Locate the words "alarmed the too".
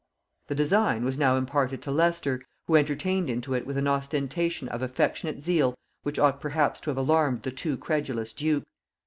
6.97-7.77